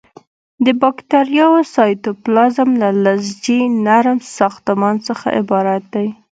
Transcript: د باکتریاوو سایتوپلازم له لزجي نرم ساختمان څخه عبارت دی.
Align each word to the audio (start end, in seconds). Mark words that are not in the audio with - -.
د 0.65 0.67
باکتریاوو 0.81 1.69
سایتوپلازم 1.75 2.69
له 2.81 2.89
لزجي 3.03 3.61
نرم 3.85 4.19
ساختمان 4.37 4.95
څخه 5.07 5.27
عبارت 5.39 5.83
دی. 5.93 6.07